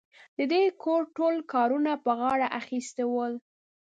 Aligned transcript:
دې 0.51 0.63
د 0.71 0.73
کور 0.83 1.01
ټول 1.17 1.35
کارونه 1.53 1.91
په 2.05 2.11
غاړه 2.19 2.47
اخيستي 2.61 3.05
ول. 3.09 3.33